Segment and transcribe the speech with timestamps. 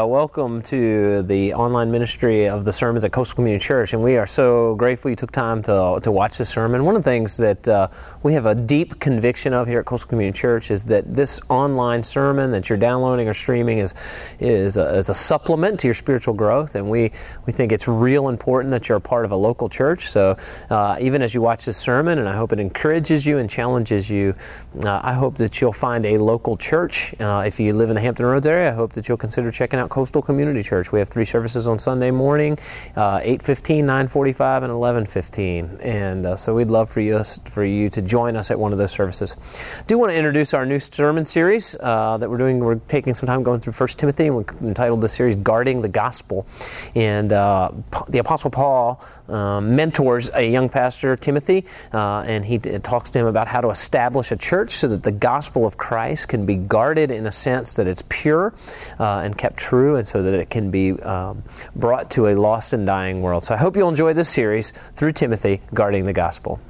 [0.00, 4.16] Uh, welcome to the online ministry of the sermons at Coastal Community Church, and we
[4.16, 6.84] are so grateful you took time to, to watch this sermon.
[6.84, 7.88] One of the things that uh,
[8.22, 12.04] we have a deep conviction of here at Coastal Community Church is that this online
[12.04, 13.92] sermon that you're downloading or streaming is
[14.38, 17.10] is a, is a supplement to your spiritual growth, and we
[17.46, 20.10] we think it's real important that you're a part of a local church.
[20.10, 20.36] So
[20.70, 24.08] uh, even as you watch this sermon, and I hope it encourages you and challenges
[24.08, 24.36] you,
[24.84, 27.20] uh, I hope that you'll find a local church.
[27.20, 29.80] Uh, if you live in the Hampton Roads area, I hope that you'll consider checking
[29.80, 30.92] out out Coastal Community Church.
[30.92, 32.58] We have three services on Sunday morning,
[32.96, 35.84] uh, 8.15, 9.45, and 11.15.
[35.84, 38.78] And uh, so we'd love for you, for you to join us at one of
[38.78, 39.36] those services.
[39.86, 42.58] do want to introduce our new sermon series uh, that we're doing.
[42.60, 45.88] We're taking some time going through 1 Timothy, and we entitled the series Guarding the
[45.88, 46.46] Gospel.
[46.94, 47.70] And uh,
[48.08, 53.26] the Apostle Paul um, mentors a young pastor, Timothy, uh, and he talks to him
[53.26, 57.10] about how to establish a church so that the gospel of Christ can be guarded
[57.10, 58.54] in a sense that it's pure
[58.98, 61.42] uh, and kept true and so that it can be um,
[61.74, 63.42] brought to a lost and dying world.
[63.42, 66.60] So I hope you'll enjoy this series through Timothy, Guarding the Gospel.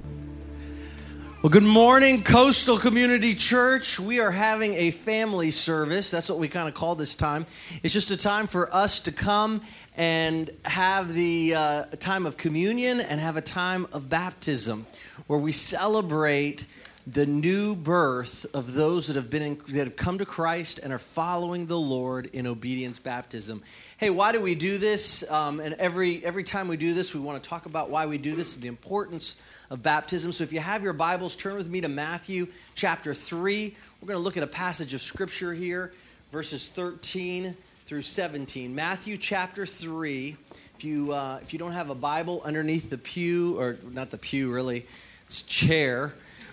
[1.41, 4.00] Well, good morning, Coastal Community Church.
[4.00, 6.11] We are having a family service.
[6.11, 7.47] That's what we kind of call this time.
[7.84, 9.61] It's just a time for us to come
[9.97, 14.84] and have the uh, time of communion and have a time of baptism
[15.28, 16.67] where we celebrate
[17.12, 20.92] the new birth of those that have been in, that have come to Christ and
[20.92, 23.62] are following the Lord in obedience baptism.
[23.97, 25.28] Hey, why do we do this?
[25.31, 28.19] Um, and every every time we do this, we want to talk about why we
[28.19, 29.37] do this, the importance
[29.70, 30.33] of baptism.
[30.33, 33.75] So if you have your Bibles, turn with me to Matthew chapter three.
[34.03, 35.93] We're going to look at a passage of scripture here,
[36.31, 37.56] verses 13
[37.87, 38.75] through 17.
[38.75, 40.37] Matthew chapter three.
[40.77, 44.19] If you uh, if you don't have a Bible underneath the pew, or not the
[44.19, 44.84] pew really,
[45.25, 46.12] it's chair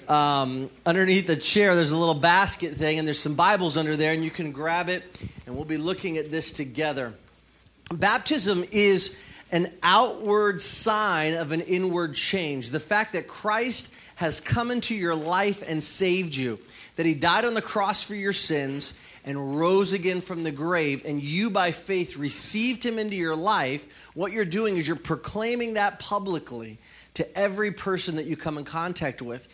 [0.09, 4.13] um, underneath the chair, there's a little basket thing, and there's some Bibles under there,
[4.13, 7.13] and you can grab it, and we'll be looking at this together.
[7.93, 9.19] Baptism is
[9.51, 12.71] an outward sign of an inward change.
[12.71, 16.59] The fact that Christ has come into your life and saved you,
[16.95, 18.93] that he died on the cross for your sins
[19.25, 23.87] and rose again from the grave, and you by faith received him into your life,
[24.13, 26.77] what you're doing is you're proclaiming that publicly
[27.15, 29.47] to every person that you come in contact with.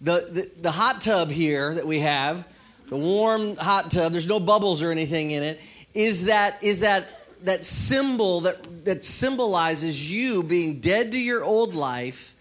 [0.00, 2.46] The, the, the hot tub here that we have,
[2.88, 5.60] the warm hot tub, there's no bubbles or anything in it,
[5.94, 7.06] is that, is that,
[7.42, 12.34] that symbol that, that symbolizes you being dead to your old life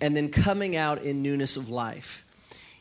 [0.00, 2.24] and then coming out in newness of life.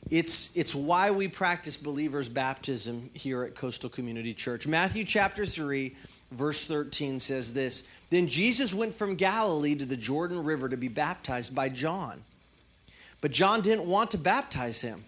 [0.09, 4.65] It's, it's why we practice believers' baptism here at Coastal Community Church.
[4.65, 5.95] Matthew chapter 3,
[6.31, 10.87] verse 13 says this Then Jesus went from Galilee to the Jordan River to be
[10.87, 12.23] baptized by John.
[13.21, 15.03] But John didn't want to baptize him.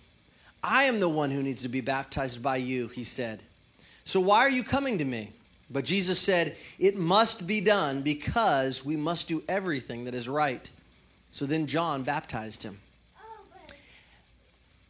[0.63, 3.41] I am the one who needs to be baptized by you, he said.
[4.03, 5.31] So why are you coming to me?
[5.69, 10.69] But Jesus said, It must be done because we must do everything that is right.
[11.31, 12.79] So then John baptized him.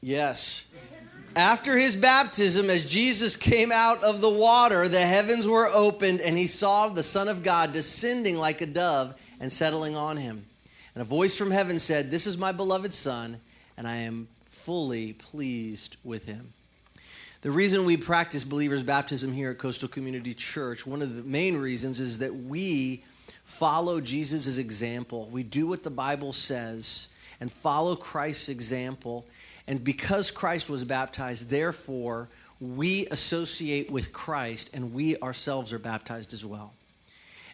[0.02, 0.66] Yes.
[1.36, 6.38] After his baptism, as Jesus came out of the water, the heavens were opened, and
[6.38, 10.46] he saw the Son of God descending like a dove and settling on him.
[10.96, 13.40] And a voice from heaven said, This is my beloved Son,
[13.78, 16.54] and I am fully pleased with him.
[17.42, 21.58] The reason we practice believers' baptism here at Coastal Community Church, one of the main
[21.58, 23.04] reasons is that we
[23.46, 25.28] follow Jesus' example.
[25.32, 27.08] We do what the Bible says
[27.40, 29.26] and follow Christ's example.
[29.66, 36.34] And because Christ was baptized, therefore, we associate with Christ and we ourselves are baptized
[36.34, 36.74] as well.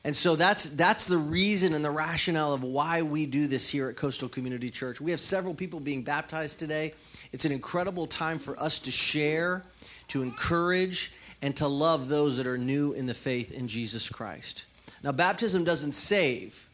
[0.07, 3.89] And so that's that's the reason and the rationale of why we do this here
[3.89, 5.01] at Coastal Community Church.
[5.01, 6.93] We have several people being baptized today.
[7.33, 9.65] It's an incredible time for us to share,
[10.07, 14.63] to encourage, and to love those that are new in the faith in Jesus Christ.
[15.03, 16.69] Now, baptism doesn't save.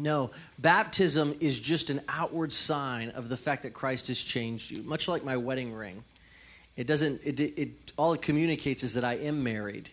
[0.00, 4.82] No, baptism is just an outward sign of the fact that Christ has changed you,
[4.84, 6.02] much like my wedding ring.
[6.78, 9.90] It doesn't, it, it, all it communicates is that I am married.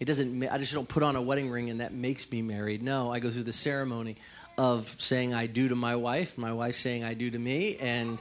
[0.00, 2.82] It doesn't, I just don't put on a wedding ring and that makes me married.
[2.82, 4.16] No, I go through the ceremony
[4.56, 8.20] of saying I do to my wife, my wife saying I do to me, and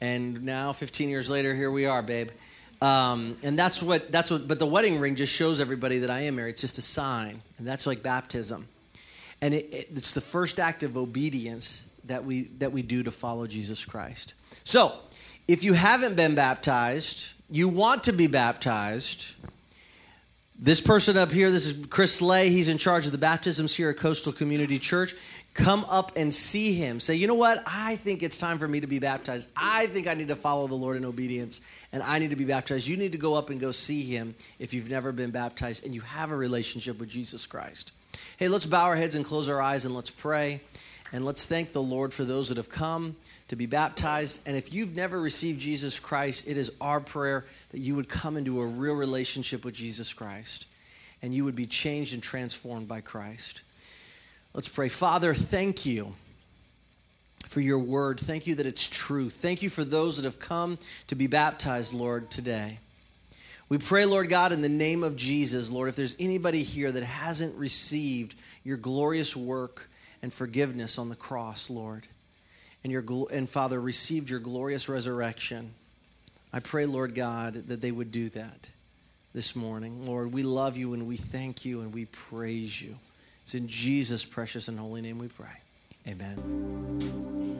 [0.00, 2.30] and now 15 years later, here we are, babe.
[2.80, 4.46] Um, and that's what that's what.
[4.48, 6.52] But the wedding ring just shows everybody that I am married.
[6.52, 8.68] It's just a sign, and that's like baptism,
[9.40, 13.10] and it, it, it's the first act of obedience that we that we do to
[13.10, 14.34] follow Jesus Christ.
[14.64, 14.92] So,
[15.48, 19.34] if you haven't been baptized, you want to be baptized
[20.58, 22.48] This person up here, this is Chris Slay.
[22.48, 25.14] He's in charge of the baptisms here at Coastal Community Church.
[25.52, 26.98] Come up and see him.
[26.98, 27.62] Say, you know what?
[27.66, 29.50] I think it's time for me to be baptized.
[29.54, 31.60] I think I need to follow the Lord in obedience
[31.92, 32.88] and I need to be baptized.
[32.88, 35.94] You need to go up and go see him if you've never been baptized and
[35.94, 37.92] you have a relationship with Jesus Christ.
[38.38, 40.62] Hey, let's bow our heads and close our eyes and let's pray.
[41.12, 43.16] And let's thank the Lord for those that have come
[43.48, 44.40] to be baptized.
[44.46, 48.36] And if you've never received Jesus Christ, it is our prayer that you would come
[48.36, 50.66] into a real relationship with Jesus Christ
[51.22, 53.62] and you would be changed and transformed by Christ.
[54.52, 54.88] Let's pray.
[54.88, 56.14] Father, thank you
[57.46, 58.18] for your word.
[58.18, 59.30] Thank you that it's true.
[59.30, 62.78] Thank you for those that have come to be baptized, Lord, today.
[63.68, 67.02] We pray, Lord God, in the name of Jesus, Lord, if there's anybody here that
[67.02, 69.88] hasn't received your glorious work
[70.26, 72.04] and forgiveness on the cross, Lord,
[72.82, 75.72] and, your, and Father, received your glorious resurrection,
[76.52, 78.68] I pray, Lord God, that they would do that
[79.34, 80.04] this morning.
[80.04, 82.96] Lord, we love you and we thank you and we praise you.
[83.42, 85.46] It's in Jesus' precious and holy name we pray.
[86.08, 87.55] Amen.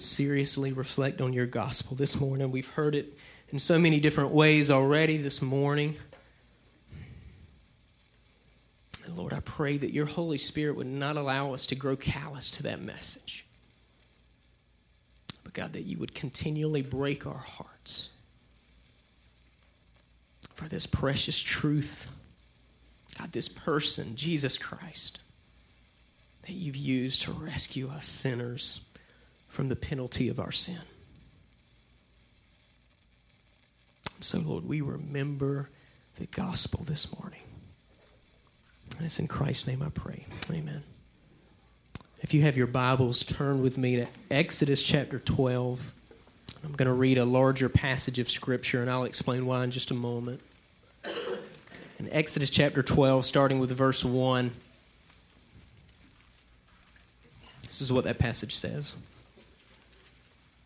[0.00, 2.50] Would seriously reflect on your gospel this morning.
[2.50, 3.18] We've heard it
[3.50, 5.94] in so many different ways already this morning.
[9.04, 12.48] And Lord, I pray that your Holy Spirit would not allow us to grow callous
[12.52, 13.44] to that message.
[15.44, 18.08] But God, that you would continually break our hearts
[20.54, 22.10] for this precious truth.
[23.18, 25.20] God, this person, Jesus Christ,
[26.46, 28.86] that you've used to rescue us sinners
[29.50, 30.78] from the penalty of our sin.
[34.20, 35.68] So, Lord, we remember
[36.16, 37.40] the gospel this morning.
[38.96, 40.24] And it's in Christ's name I pray.
[40.50, 40.82] Amen.
[42.20, 45.94] If you have your Bibles, turn with me to Exodus chapter 12.
[46.62, 49.90] I'm going to read a larger passage of Scripture, and I'll explain why in just
[49.90, 50.40] a moment.
[51.98, 54.52] In Exodus chapter 12, starting with verse 1,
[57.64, 58.94] this is what that passage says.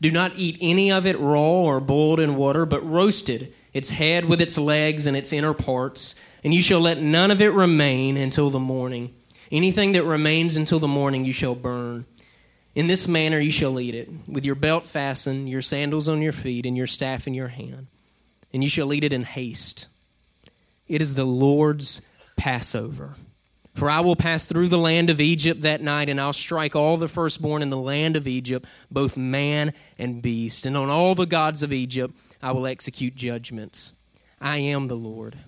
[0.00, 4.26] Do not eat any of it raw or boiled in water, but roasted, its head
[4.26, 6.14] with its legs and its inner parts,
[6.44, 9.14] and you shall let none of it remain until the morning.
[9.50, 12.06] Anything that remains until the morning you shall burn.
[12.74, 16.32] In this manner you shall eat it, with your belt fastened, your sandals on your
[16.32, 17.88] feet, and your staff in your hand.
[18.52, 19.88] And you shall eat it in haste.
[20.86, 23.14] It is the Lord's Passover.
[23.78, 26.96] For I will pass through the land of Egypt that night, and I'll strike all
[26.96, 30.66] the firstborn in the land of Egypt, both man and beast.
[30.66, 33.92] And on all the gods of Egypt I will execute judgments.
[34.40, 35.38] I am the Lord.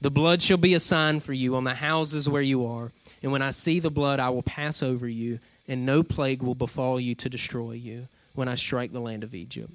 [0.00, 2.92] The blood shall be a sign for you on the houses where you are.
[3.20, 6.54] And when I see the blood, I will pass over you, and no plague will
[6.54, 9.72] befall you to destroy you when I strike the land of Egypt.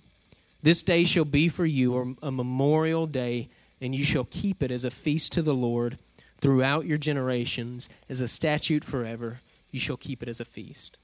[0.63, 3.49] This day shall be for you a memorial day,
[3.81, 5.97] and you shall keep it as a feast to the Lord
[6.39, 9.39] throughout your generations, as a statute forever.
[9.71, 10.97] You shall keep it as a feast.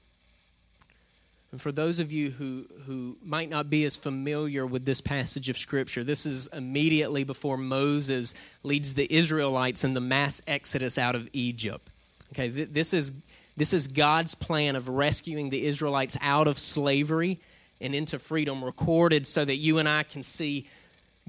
[1.54, 5.48] And for those of you who, who might not be as familiar with this passage
[5.48, 11.14] of Scripture, this is immediately before Moses leads the Israelites in the mass exodus out
[11.14, 11.88] of Egypt.
[12.32, 13.12] Okay, th- this is
[13.56, 17.38] this is God's plan of rescuing the Israelites out of slavery
[17.80, 20.66] and into freedom, recorded so that you and I can see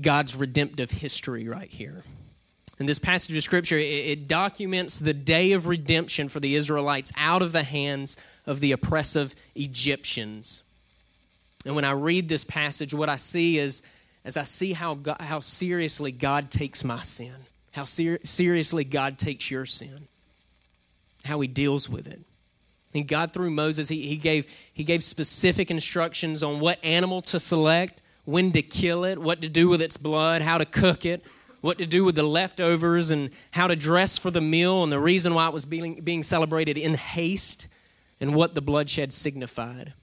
[0.01, 2.03] God's redemptive history right here.
[2.79, 7.11] In this passage of Scripture, it, it documents the day of redemption for the Israelites
[7.17, 10.63] out of the hands of the oppressive Egyptians.
[11.65, 13.83] And when I read this passage, what I see is
[14.23, 17.33] as I see how, God, how seriously God takes my sin,
[17.71, 20.07] how ser- seriously God takes your sin
[21.25, 22.21] how he deals with it.
[22.93, 27.39] And God, through Moses, he, he, gave, he gave specific instructions on what animal to
[27.39, 31.23] select, when to kill it, what to do with its blood, how to cook it,
[31.65, 34.99] what to do with the leftovers, and how to dress for the meal, and the
[34.99, 37.67] reason why it was being, being celebrated in haste,
[38.21, 39.93] and what the bloodshed signified.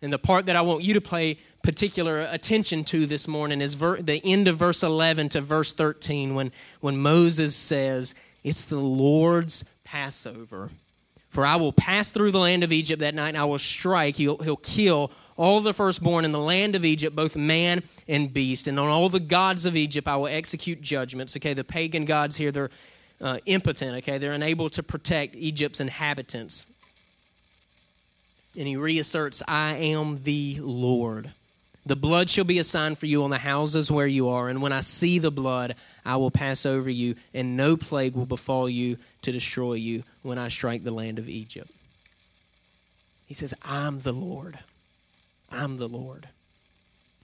[0.00, 3.74] And the part that I want you to pay particular attention to this morning is
[3.74, 8.78] ver- the end of verse 11 to verse 13 when, when Moses says, It's the
[8.78, 10.70] Lord's Passover.
[11.30, 14.16] For I will pass through the land of Egypt that night, and I will strike,
[14.16, 18.66] he'll, he'll kill all the firstborn in the land of Egypt, both man and beast.
[18.66, 21.36] And on all the gods of Egypt I will execute judgments.
[21.36, 22.70] Okay, the pagan gods here, they're
[23.20, 24.18] uh, impotent, okay?
[24.18, 26.66] They're unable to protect Egypt's inhabitants.
[28.58, 31.32] And he reasserts, I am the Lord.
[31.88, 34.60] The blood shall be a sign for you on the houses where you are, and
[34.60, 38.68] when I see the blood, I will pass over you, and no plague will befall
[38.68, 41.70] you to destroy you when I strike the land of Egypt.
[43.24, 44.58] He says, I'm the Lord.
[45.50, 46.28] I'm the Lord.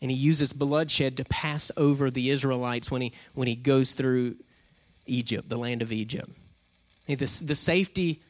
[0.00, 4.36] And he uses bloodshed to pass over the Israelites when he, when he goes through
[5.04, 6.30] Egypt, the land of Egypt.
[7.06, 8.22] The, the safety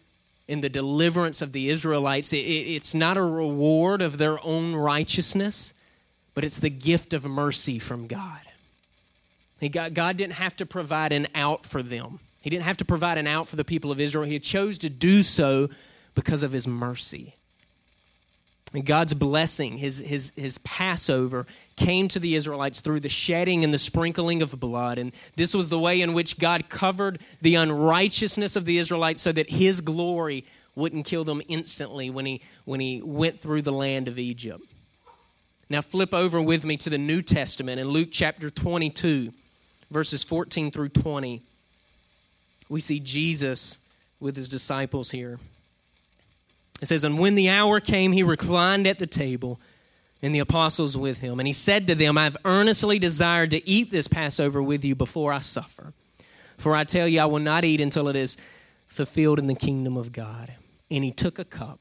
[0.48, 5.74] and the deliverance of the Israelites, it, it's not a reward of their own righteousness,
[6.34, 8.40] but it's the gift of mercy from God.
[9.70, 12.18] God, God didn't have to provide an out for them.
[12.42, 14.24] He didn't have to provide an out for the people of Israel.
[14.24, 15.70] He chose to do so
[16.14, 17.34] because of his mercy.
[18.74, 23.72] And God's blessing, his, his, his Passover, came to the Israelites through the shedding and
[23.72, 24.98] the sprinkling of blood.
[24.98, 29.30] And this was the way in which God covered the unrighteousness of the Israelites so
[29.30, 34.08] that his glory wouldn't kill them instantly when he, when he went through the land
[34.08, 34.64] of Egypt.
[35.70, 39.32] Now, flip over with me to the New Testament in Luke chapter 22,
[39.90, 41.42] verses 14 through 20.
[42.68, 43.80] We see Jesus
[44.20, 45.38] with his disciples here.
[46.82, 49.58] It says, And when the hour came, he reclined at the table,
[50.24, 51.38] and the apostles with him.
[51.38, 54.94] And he said to them, I have earnestly desired to eat this Passover with you
[54.94, 55.92] before I suffer.
[56.56, 58.38] For I tell you, I will not eat until it is
[58.86, 60.54] fulfilled in the kingdom of God.
[60.90, 61.80] And he took a cup.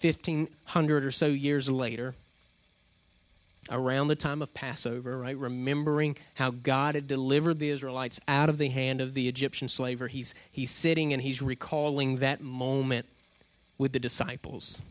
[0.00, 2.14] 1500 or so years later,
[3.70, 5.36] around the time of Passover, right?
[5.36, 10.08] Remembering how God had delivered the Israelites out of the hand of the Egyptian slaver.
[10.08, 13.06] He's, he's sitting and he's recalling that moment
[13.78, 14.82] with the disciples.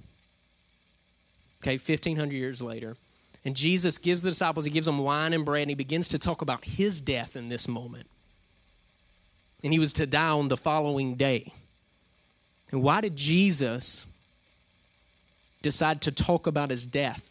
[1.62, 2.96] Okay, 1,500 years later.
[3.44, 6.20] And Jesus gives the disciples, he gives them wine and bread, and he begins to
[6.20, 8.08] talk about his death in this moment.
[9.64, 11.52] And he was to die on the following day.
[12.72, 14.06] And why did Jesus
[15.62, 17.30] decide to talk about his death?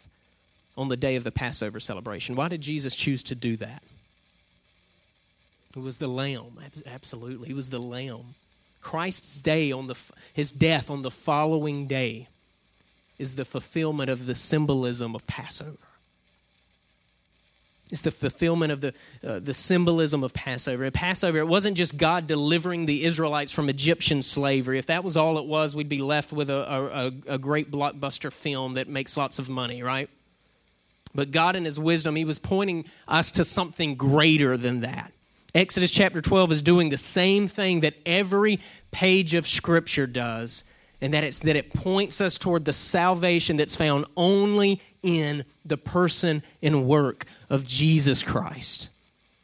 [0.79, 2.37] on the day of the Passover celebration.
[2.37, 3.83] Why did Jesus choose to do that?
[5.77, 6.59] It was the lamb.
[6.87, 7.51] Absolutely.
[7.51, 8.37] It was the lamb.
[8.81, 9.97] Christ's day on the
[10.33, 12.29] his death on the following day
[13.19, 15.77] is the fulfillment of the symbolism of Passover.
[17.90, 18.94] It's the fulfillment of the,
[19.27, 20.85] uh, the symbolism of Passover.
[20.85, 24.79] At Passover, it wasn't just God delivering the Israelites from Egyptian slavery.
[24.79, 28.31] If that was all it was, we'd be left with a, a, a great blockbuster
[28.31, 30.11] film that makes lots of money, right?
[31.14, 35.12] But God, in His wisdom, He was pointing us to something greater than that.
[35.55, 40.64] Exodus chapter 12 is doing the same thing that every page of Scripture does,
[41.01, 45.77] and that it's that it points us toward the salvation that's found only in the
[45.77, 48.91] person and work of Jesus Christ.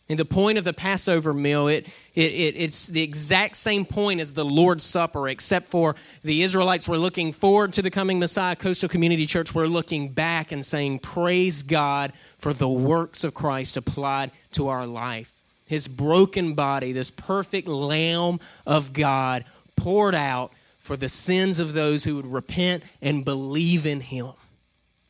[0.09, 4.21] And the point of the Passover meal, it, it, it, it's the exact same point
[4.21, 8.55] as the Lord's Supper, except for the Israelites were looking forward to the coming Messiah.
[8.55, 13.79] Coastal Community Church, we're looking back and saying, Praise God for the works of Christ
[13.79, 15.41] applied to our life.
[15.65, 20.53] His broken body, this perfect Lamb of God, poured out
[20.85, 24.33] for the sins of those who would repent and believe in Him.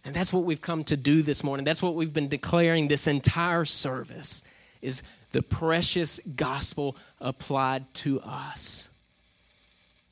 [0.04, 1.64] And that's what we've come to do this morning.
[1.64, 4.44] That's what we've been declaring this entire service
[4.82, 8.90] is the precious gospel applied to us.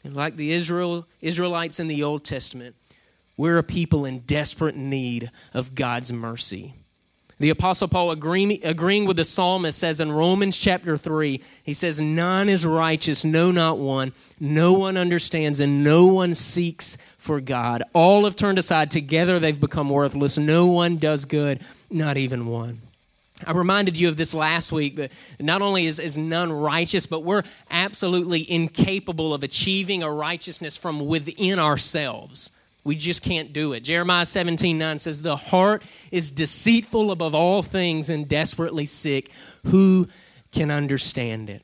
[0.03, 2.75] And like the Israel, Israelites in the Old Testament,
[3.37, 6.75] we're a people in desperate need of God's mercy.
[7.43, 12.01] The Apostle Paul, agreeing, agreeing with the psalmist, says in Romans chapter 3, he says,
[12.01, 14.13] None is righteous, no, not one.
[14.39, 17.83] No one understands, and no one seeks for God.
[17.95, 18.93] All have turned aside.
[18.93, 20.39] Together they've become worthless.
[20.39, 22.81] No one does good, not even one.
[23.45, 27.25] I reminded you of this last week, but not only is, is none righteous, but
[27.25, 32.53] we're absolutely incapable of achieving a righteousness from within ourselves.
[32.85, 33.81] We just can't do it.
[33.81, 39.31] Jeremiah 17 9 says, The heart is deceitful above all things and desperately sick.
[39.67, 40.09] Who
[40.51, 41.63] can understand it?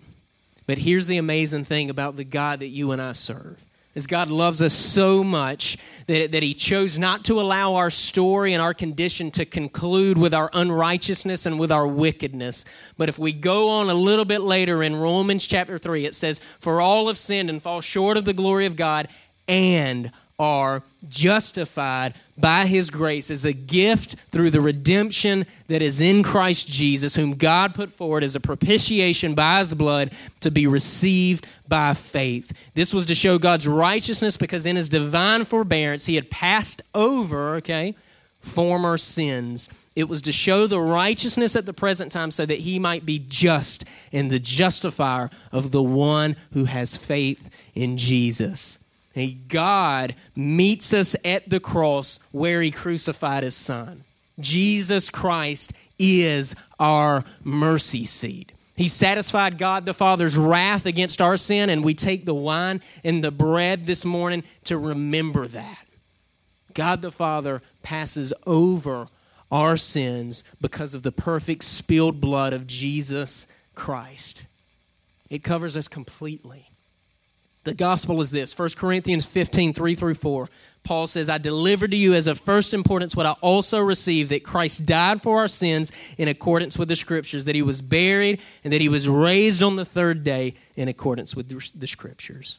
[0.67, 3.59] But here's the amazing thing about the God that you and I serve
[3.95, 5.77] is God loves us so much
[6.07, 10.33] that, that He chose not to allow our story and our condition to conclude with
[10.33, 12.65] our unrighteousness and with our wickedness.
[12.97, 16.39] But if we go on a little bit later in Romans chapter 3, it says,
[16.39, 19.09] For all have sinned and fall short of the glory of God
[19.49, 26.23] and are justified by his grace as a gift through the redemption that is in
[26.23, 31.47] Christ Jesus, whom God put forward as a propitiation by his blood to be received
[31.67, 32.53] by faith.
[32.75, 37.57] This was to show God's righteousness because in his divine forbearance he had passed over,
[37.57, 37.97] okay,
[38.41, 39.69] former sins.
[39.97, 43.19] It was to show the righteousness at the present time so that he might be
[43.19, 48.79] just and the justifier of the one who has faith in Jesus.
[49.27, 54.05] God meets us at the cross where he crucified his son.
[54.41, 58.53] Jesus Christ is our mercy seat.
[58.77, 63.25] He satisfied God the Father's wrath against our sin, and we take the wine and
[63.25, 65.85] the bread this morning to remember that.
[66.75, 69.09] God the Father passes over
[69.51, 74.45] our sins because of the perfect spilled blood of Jesus Christ.
[75.29, 76.68] It covers us completely.
[77.69, 80.49] The gospel is this 1 Corinthians 15, 3 through 4.
[80.85, 84.43] Paul says, I delivered to you as of first importance what I also received that
[84.43, 88.73] Christ died for our sins in accordance with the scriptures, that he was buried, and
[88.73, 91.47] that he was raised on the third day in accordance with
[91.79, 92.59] the scriptures.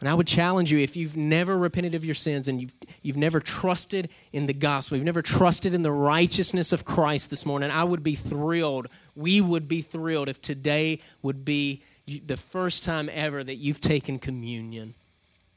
[0.00, 3.16] And I would challenge you if you've never repented of your sins and you've, you've
[3.16, 7.70] never trusted in the gospel, you've never trusted in the righteousness of Christ this morning,
[7.70, 8.88] I would be thrilled.
[9.14, 14.18] We would be thrilled if today would be the first time ever that you've taken
[14.18, 14.94] communion.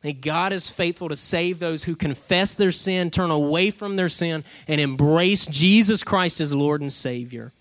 [0.03, 4.09] And God is faithful to save those who confess their sin, turn away from their
[4.09, 7.51] sin, and embrace Jesus Christ as Lord and Savior.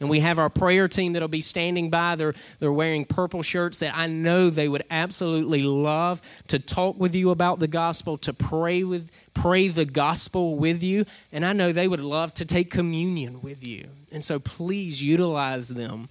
[0.00, 2.14] And we have our prayer team that'll be standing by.
[2.14, 7.16] They're, they're wearing purple shirts that I know they would absolutely love to talk with
[7.16, 11.04] you about the gospel, to pray with pray the gospel with you.
[11.32, 13.88] And I know they would love to take communion with you.
[14.12, 16.08] And so please utilize them.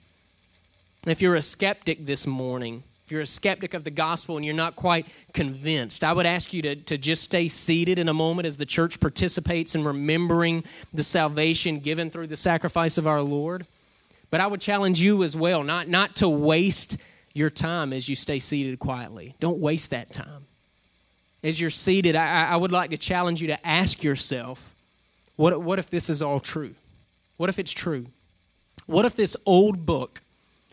[1.05, 4.53] If you're a skeptic this morning, if you're a skeptic of the gospel and you're
[4.53, 8.45] not quite convinced, I would ask you to, to just stay seated in a moment
[8.45, 13.65] as the church participates in remembering the salvation given through the sacrifice of our Lord.
[14.29, 16.97] But I would challenge you as well, not, not to waste
[17.33, 19.36] your time as you stay seated quietly.
[19.39, 20.45] Don't waste that time.
[21.43, 24.75] As you're seated, I, I would like to challenge you to ask yourself
[25.38, 26.75] what, what if this is all true?
[27.38, 28.07] What if it's true?
[28.86, 30.19] What if this old book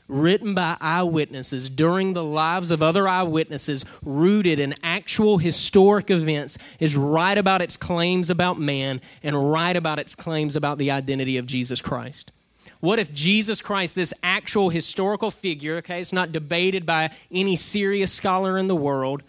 [0.08, 6.96] written by eyewitnesses during the lives of other eyewitnesses, rooted in actual historic events, is
[6.96, 11.46] right about its claims about man and right about its claims about the identity of
[11.46, 12.32] Jesus Christ.
[12.80, 18.12] What if Jesus Christ, this actual historical figure, okay, it's not debated by any serious
[18.12, 19.22] scholar in the world,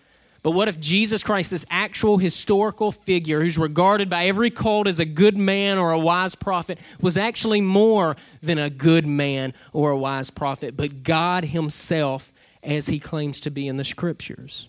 [0.46, 5.00] but what if Jesus Christ, this actual historical figure who's regarded by every cult as
[5.00, 9.90] a good man or a wise prophet, was actually more than a good man or
[9.90, 12.32] a wise prophet, but God Himself
[12.62, 14.68] as He claims to be in the scriptures?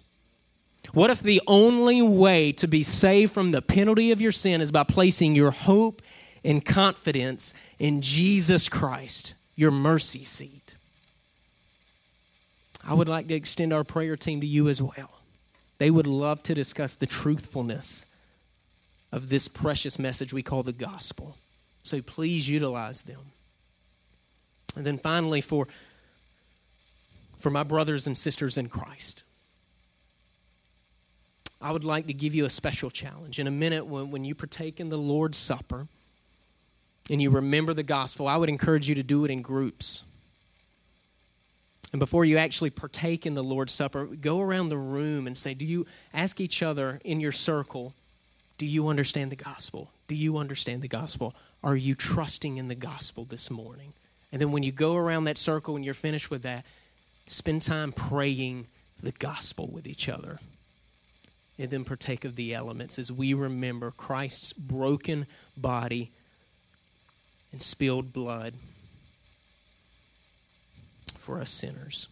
[0.94, 4.72] What if the only way to be saved from the penalty of your sin is
[4.72, 6.00] by placing your hope
[6.42, 10.74] and confidence in Jesus Christ, your mercy seat?
[12.82, 15.15] I would like to extend our prayer team to you as well.
[15.78, 18.06] They would love to discuss the truthfulness
[19.12, 21.36] of this precious message we call the gospel.
[21.82, 23.20] So please utilize them.
[24.74, 25.68] And then finally, for,
[27.38, 29.22] for my brothers and sisters in Christ,
[31.60, 33.38] I would like to give you a special challenge.
[33.38, 35.88] In a minute, when, when you partake in the Lord's Supper
[37.10, 40.04] and you remember the gospel, I would encourage you to do it in groups.
[41.92, 45.54] And before you actually partake in the Lord's Supper, go around the room and say,
[45.54, 47.94] Do you ask each other in your circle,
[48.58, 49.90] do you understand the gospel?
[50.08, 51.34] Do you understand the gospel?
[51.62, 53.92] Are you trusting in the gospel this morning?
[54.32, 56.64] And then when you go around that circle and you're finished with that,
[57.26, 58.66] spend time praying
[59.02, 60.38] the gospel with each other.
[61.58, 66.10] And then partake of the elements as we remember Christ's broken body
[67.52, 68.54] and spilled blood
[71.26, 72.06] for us sinners.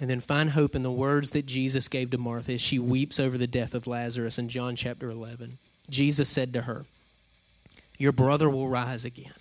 [0.00, 3.18] And then find hope in the words that Jesus gave to Martha as she weeps
[3.18, 5.58] over the death of Lazarus in John chapter 11.
[5.90, 6.84] Jesus said to her,
[7.98, 9.34] Your brother will rise again.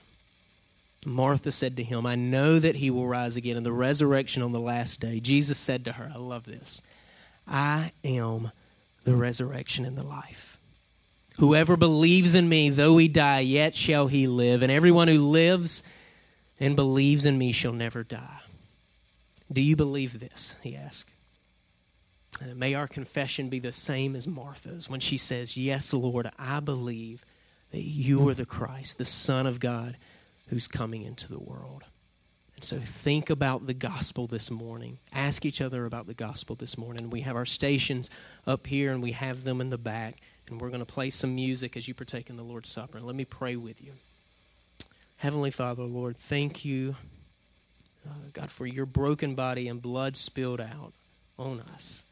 [1.05, 4.53] Martha said to him, I know that he will rise again in the resurrection on
[4.53, 5.19] the last day.
[5.19, 6.81] Jesus said to her, I love this,
[7.47, 8.51] I am
[9.03, 10.57] the resurrection and the life.
[11.37, 14.63] Whoever believes in me, though he die, yet shall he live.
[14.63, 15.83] And everyone who lives
[16.63, 18.39] and believes in me shall never die.
[19.51, 20.55] Do you believe this?
[20.63, 21.09] He asked.
[22.39, 26.61] And may our confession be the same as Martha's when she says, Yes, Lord, I
[26.61, 27.25] believe
[27.71, 29.97] that you are the Christ, the Son of God,
[30.47, 31.83] who's coming into the world.
[32.55, 34.99] And so think about the gospel this morning.
[35.11, 37.09] Ask each other about the gospel this morning.
[37.09, 38.09] We have our stations
[38.47, 40.21] up here and we have them in the back.
[40.49, 42.99] And we're going to play some music as you partake in the Lord's Supper.
[42.99, 43.91] And let me pray with you.
[45.23, 46.97] Heavenly Father, Lord, thank you,
[48.05, 50.91] uh, God, for your broken body and blood spilled out
[51.39, 52.03] on us.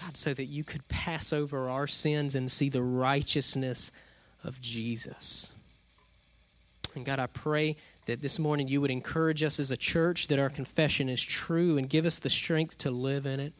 [0.00, 3.90] God, so that you could pass over our sins and see the righteousness
[4.44, 5.50] of Jesus.
[6.94, 7.74] And God, I pray
[8.06, 11.78] that this morning you would encourage us as a church that our confession is true
[11.78, 13.52] and give us the strength to live in it.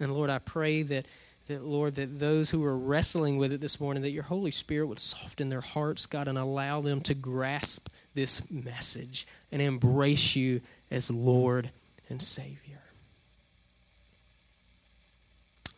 [0.00, 1.04] And Lord, I pray that
[1.48, 4.86] that Lord, that those who are wrestling with it this morning, that your Holy Spirit
[4.86, 10.60] would soften their hearts, God, and allow them to grasp this message and embrace you
[10.90, 11.70] as Lord
[12.08, 12.80] and Savior.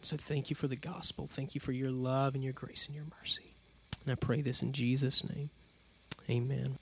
[0.02, 1.26] So thank you for the gospel.
[1.26, 3.54] Thank you for your love and your grace and your mercy.
[4.04, 5.50] And I pray this in Jesus' name.
[6.28, 6.78] Amen.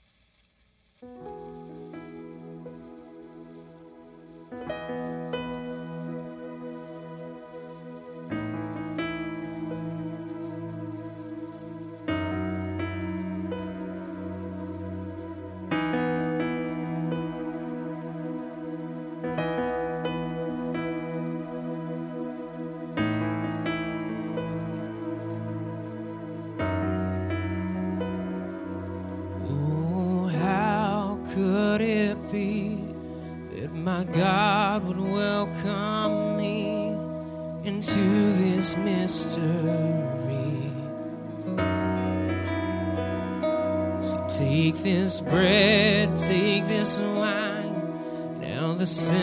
[48.89, 49.18] Wine,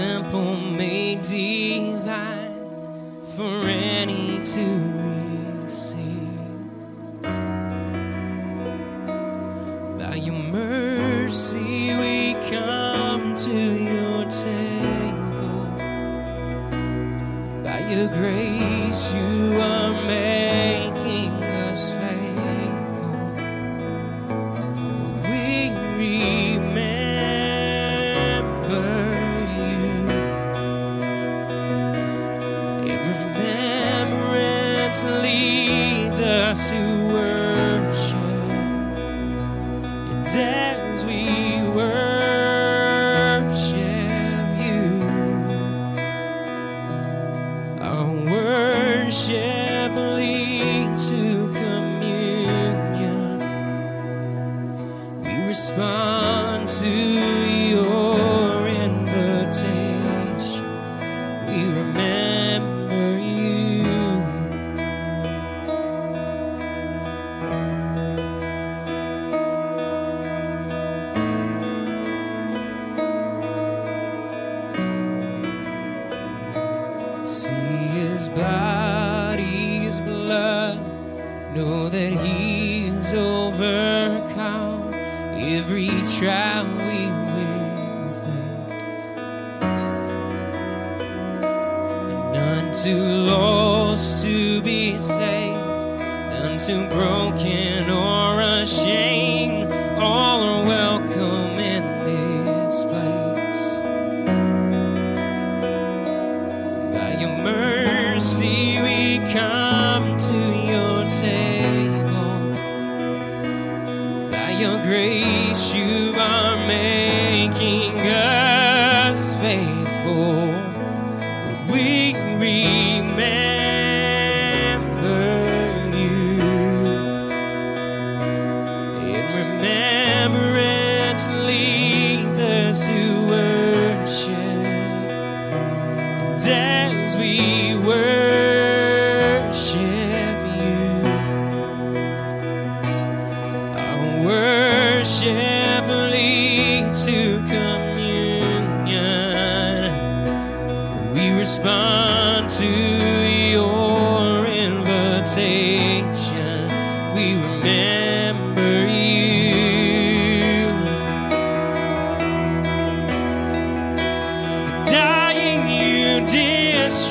[96.97, 99.71] broken or ashamed.
[100.01, 100.96] All are welcome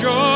[0.06, 0.35] destroyed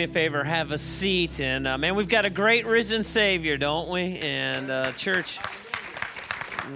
[0.00, 1.40] me a favor, have a seat.
[1.40, 4.18] And uh, man, we've got a great risen Savior, don't we?
[4.18, 5.38] And uh, church,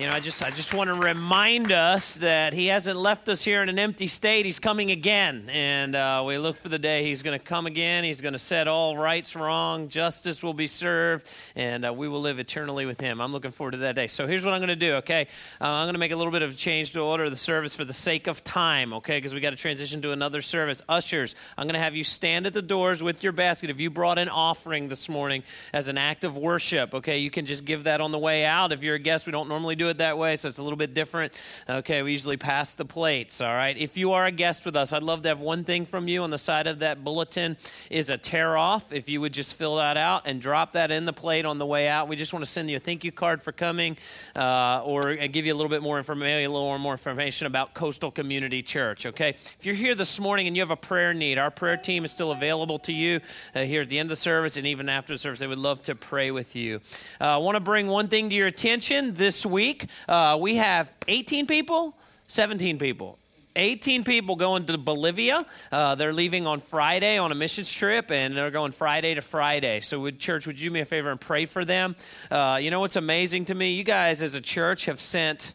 [0.01, 3.45] you know, I just I just want to remind us that He hasn't left us
[3.45, 4.45] here in an empty state.
[4.45, 8.03] He's coming again, and uh, we look for the day He's going to come again.
[8.03, 9.89] He's going to set all rights wrong.
[9.89, 13.21] Justice will be served, and uh, we will live eternally with Him.
[13.21, 14.07] I'm looking forward to that day.
[14.07, 14.95] So here's what I'm going to do.
[14.95, 15.29] Okay,
[15.61, 17.77] uh, I'm going to make a little bit of a change to order the service
[17.77, 18.93] for the sake of time.
[18.95, 20.83] Okay, because we got to transition to another service.
[20.89, 23.71] Ushers, I'm going to have you stand at the doors with your basket.
[23.71, 27.47] If you brought an offering this morning as an act of worship, okay, you can
[27.47, 28.73] just give that on the way out.
[28.73, 30.77] If you're a guest, we don't normally do it that way, so it's a little
[30.77, 31.33] bit different.
[31.69, 33.77] Okay, we usually pass the plates, all right?
[33.77, 36.23] If you are a guest with us, I'd love to have one thing from you
[36.23, 37.57] on the side of that bulletin
[37.91, 38.93] is a tear off.
[38.93, 41.67] If you would just fill that out and drop that in the plate on the
[41.67, 42.09] way out.
[42.09, 43.97] We just want to send you a thank you card for coming
[44.37, 48.11] uh, or give you a little bit more information, a little more information about Coastal
[48.11, 49.31] Community Church, okay?
[49.31, 52.11] If you're here this morning and you have a prayer need, our prayer team is
[52.11, 53.21] still available to you
[53.55, 55.41] uh, here at the end of the service and even after the service.
[55.41, 56.81] They would love to pray with you.
[57.21, 59.74] Uh, I want to bring one thing to your attention this week.
[60.09, 63.19] Uh, we have 18 people, 17 people.
[63.57, 65.45] 18 people going to Bolivia.
[65.71, 69.81] Uh, they're leaving on Friday on a missions trip, and they're going Friday to Friday.
[69.81, 71.95] So, would church, would you do me a favor and pray for them?
[72.31, 73.75] Uh, you know what's amazing to me?
[73.75, 75.53] You guys, as a church, have sent.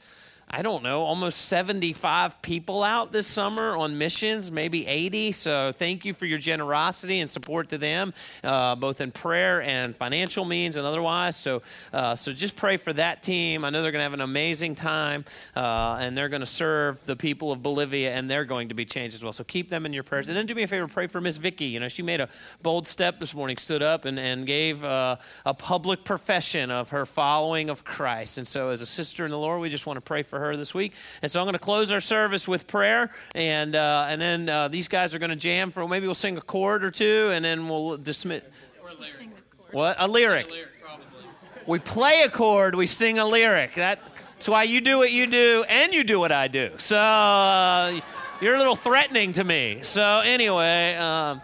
[0.52, 5.32] I don't know, almost 75 people out this summer on missions, maybe 80.
[5.34, 9.96] So thank you for your generosity and support to them, uh, both in prayer and
[9.96, 11.36] financial means and otherwise.
[11.36, 11.62] So,
[11.94, 13.64] uh, so just pray for that team.
[13.64, 15.24] I know they're going to have an amazing time,
[15.56, 18.86] uh, and they're going to serve the people of Bolivia, and they're going to be
[18.86, 19.34] changed as well.
[19.34, 20.30] So keep them in your prayers.
[20.30, 21.66] And then do me a favor, pray for Miss Vicky.
[21.66, 22.30] You know, she made a
[22.64, 27.06] bold step this morning, stood up and, and gave uh, a public profession of her
[27.06, 28.40] following of Christ.
[28.40, 30.58] And so, as a sister in the Lord, we just want to pray for her
[30.58, 30.94] this week.
[31.22, 34.68] And so, I'm going to close our service with prayer, and uh, and then uh,
[34.68, 37.44] these guys are going to jam for maybe we'll sing a chord or two, and
[37.44, 38.44] then we'll dismiss.
[39.72, 40.48] What a lyric.
[41.68, 43.76] We play a chord, we sing a lyric.
[43.76, 44.00] That,
[44.34, 46.72] that's why you do what you do, and you do what I do.
[46.78, 48.00] So uh,
[48.42, 49.80] you're a little threatening to me.
[49.82, 50.96] So anyway.
[50.96, 51.42] Um,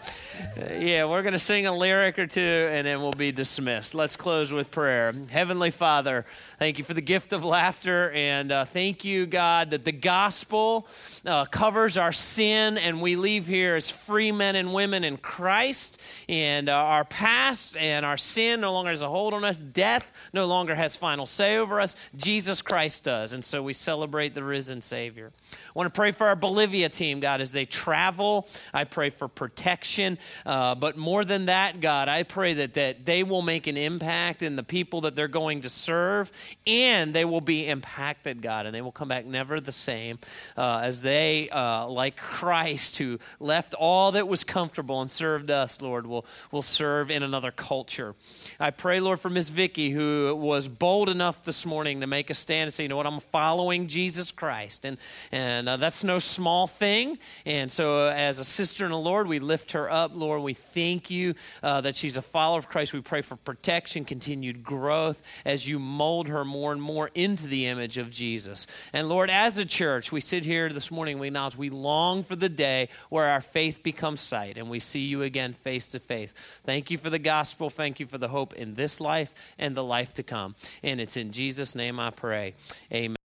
[0.58, 3.94] yeah, we're going to sing a lyric or two and then we'll be dismissed.
[3.94, 5.14] Let's close with prayer.
[5.30, 6.26] Heavenly Father,
[6.60, 10.88] thank you for the gift of laughter and uh, thank you, God, that the gospel
[11.26, 16.02] uh, covers our sin and we leave here as free men and women in Christ.
[16.30, 19.58] And uh, our past and our sin no longer has a hold on us.
[19.58, 21.96] Death no longer has final say over us.
[22.16, 23.34] Jesus Christ does.
[23.34, 25.32] And so we celebrate the risen Savior.
[25.52, 28.48] I want to pray for our Bolivia team, God, as they travel.
[28.74, 30.18] I pray for protection.
[30.46, 34.42] Uh, but more than that, God, I pray that, that they will make an impact
[34.42, 36.32] in the people that they're going to serve,
[36.66, 40.20] and they will be impacted, God, and they will come back never the same
[40.58, 45.82] uh, as they, uh, like Christ, who left all that was comfortable and served us,
[45.82, 48.16] Lord, will, will serve in another culture.
[48.60, 52.34] I pray, Lord, for Miss Vicky, who was bold enough this morning to make a
[52.34, 54.86] stand and say, you know what, I'm following Jesus Christ.
[54.86, 54.98] And,
[55.32, 57.18] and uh, that's no small thing.
[57.46, 60.42] And so, uh, as a sister in the Lord, we lift her up, Lord.
[60.42, 62.94] We thank you uh, that she's a follower of Christ.
[62.94, 67.66] We pray for protection, continued growth as you mold her more and more into the
[67.68, 68.68] image of Jesus.
[68.94, 72.36] And Lord, as a church, we sit here this morning, we acknowledge we long for
[72.36, 76.34] the day where our faith becomes sight and we see you again face to face.
[76.66, 77.70] Thank you for the gospel.
[77.70, 80.56] Thank you for the hope in this life and the life to come.
[80.84, 82.54] And it's in Jesus' name I pray.
[82.92, 83.25] Amen.